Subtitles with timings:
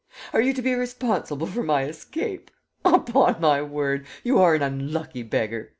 [0.33, 2.49] Are you to be responsible for my escape?
[2.83, 5.69] Upon my word, you are an unlucky beggar!